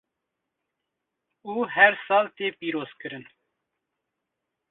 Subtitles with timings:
[1.53, 3.25] û her sal tê pîrozkirin.